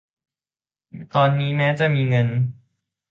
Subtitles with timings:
[1.13, 2.27] ตอนนี้ แม้จะมีเงิน